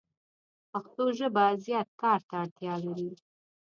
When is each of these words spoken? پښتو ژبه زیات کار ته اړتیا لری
پښتو 0.71 1.03
ژبه 1.19 1.45
زیات 1.65 1.89
کار 2.01 2.19
ته 2.27 2.33
اړتیا 2.43 2.73
لری 2.85 3.11